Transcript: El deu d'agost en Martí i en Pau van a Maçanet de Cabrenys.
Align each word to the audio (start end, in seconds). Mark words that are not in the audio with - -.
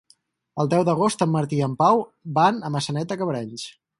El 0.63 0.71
deu 0.71 0.85
d'agost 0.87 1.25
en 1.25 1.29
Martí 1.33 1.59
i 1.61 1.67
en 1.67 1.77
Pau 1.83 2.03
van 2.39 2.59
a 2.71 2.75
Maçanet 2.79 3.15
de 3.15 3.21
Cabrenys. 3.23 3.71